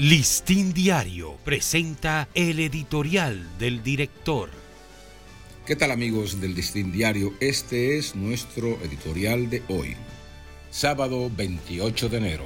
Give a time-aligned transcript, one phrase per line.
[0.00, 4.48] Listín Diario presenta el editorial del director.
[5.66, 7.34] ¿Qué tal amigos del Listín Diario?
[7.38, 9.98] Este es nuestro editorial de hoy,
[10.70, 12.44] sábado 28 de enero.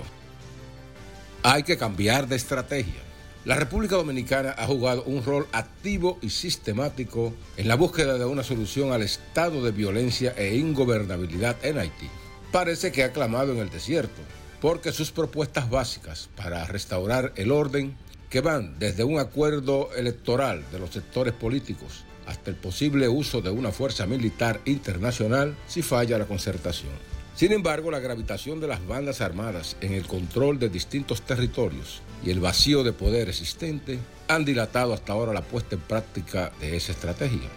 [1.45, 3.01] Hay que cambiar de estrategia.
[3.45, 8.43] La República Dominicana ha jugado un rol activo y sistemático en la búsqueda de una
[8.43, 12.09] solución al estado de violencia e ingobernabilidad en Haití.
[12.51, 14.23] Parece que ha clamado en el desierto,
[14.65, 17.95] porque sus propuestas básicas para restaurar el orden,
[18.31, 23.51] que van desde un acuerdo electoral de los sectores políticos hasta el posible uso de
[23.51, 26.93] una fuerza militar internacional si falla la concertación.
[27.37, 32.31] Sin embargo, la gravitación de las bandas armadas en el control de distintos territorios y
[32.31, 36.93] el vacío de poder existente han dilatado hasta ahora la puesta en práctica de esa
[36.93, 37.51] estrategia.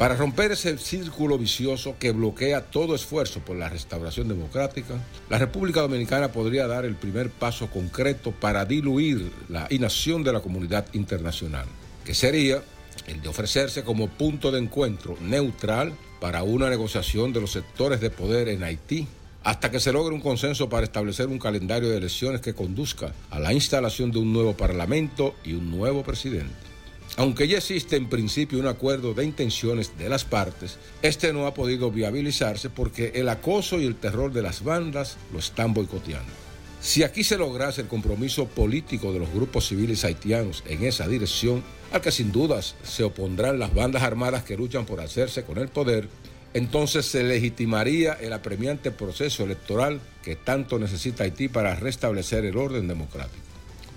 [0.00, 4.94] Para romper ese círculo vicioso que bloquea todo esfuerzo por la restauración democrática,
[5.28, 10.40] la República Dominicana podría dar el primer paso concreto para diluir la inacción de la
[10.40, 11.66] comunidad internacional,
[12.02, 12.62] que sería
[13.08, 18.08] el de ofrecerse como punto de encuentro neutral para una negociación de los sectores de
[18.08, 19.06] poder en Haití
[19.44, 23.38] hasta que se logre un consenso para establecer un calendario de elecciones que conduzca a
[23.38, 26.69] la instalación de un nuevo Parlamento y un nuevo presidente.
[27.16, 31.54] Aunque ya existe en principio un acuerdo de intenciones de las partes, este no ha
[31.54, 36.32] podido viabilizarse porque el acoso y el terror de las bandas lo están boicoteando.
[36.80, 41.62] Si aquí se lograse el compromiso político de los grupos civiles haitianos en esa dirección,
[41.92, 45.68] al que sin dudas se opondrán las bandas armadas que luchan por hacerse con el
[45.68, 46.08] poder,
[46.54, 52.88] entonces se legitimaría el apremiante proceso electoral que tanto necesita Haití para restablecer el orden
[52.88, 53.44] democrático.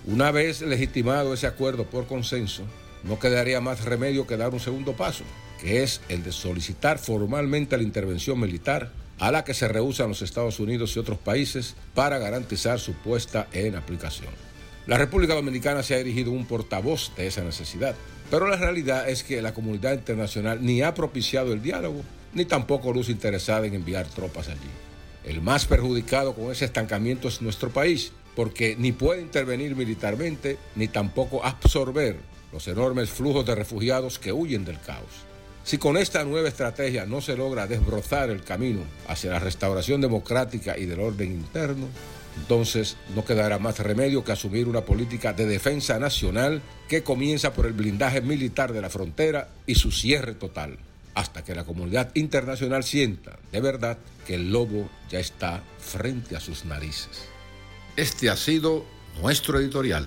[0.06, 2.64] Una vez legitimado ese acuerdo por consenso,
[3.04, 5.24] no quedaría más remedio que dar un segundo paso,
[5.60, 10.22] que es el de solicitar formalmente la intervención militar a la que se rehusan los
[10.22, 14.30] Estados Unidos y otros países para garantizar su puesta en aplicación.
[14.86, 17.94] La República Dominicana se ha erigido un portavoz de esa necesidad,
[18.30, 22.02] pero la realidad es que la comunidad internacional ni ha propiciado el diálogo,
[22.34, 24.70] ni tampoco luce interesada en enviar tropas allí.
[25.24, 30.88] El más perjudicado con ese estancamiento es nuestro país, porque ni puede intervenir militarmente, ni
[30.88, 32.18] tampoco absorber
[32.54, 35.10] los enormes flujos de refugiados que huyen del caos.
[35.64, 40.78] Si con esta nueva estrategia no se logra desbrozar el camino hacia la restauración democrática
[40.78, 41.88] y del orden interno,
[42.36, 47.66] entonces no quedará más remedio que asumir una política de defensa nacional que comienza por
[47.66, 50.78] el blindaje militar de la frontera y su cierre total,
[51.14, 56.40] hasta que la comunidad internacional sienta de verdad que el lobo ya está frente a
[56.40, 57.26] sus narices.
[57.96, 58.84] Este ha sido
[59.20, 60.06] nuestro editorial.